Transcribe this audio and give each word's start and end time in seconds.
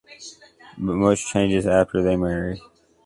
But 0.79 0.95
much 0.95 1.31
changes 1.31 1.67
after 1.67 2.01
they 2.01 2.15
marry. 2.15 2.59